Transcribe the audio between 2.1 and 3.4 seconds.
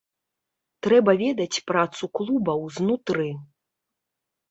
клубаў знутры.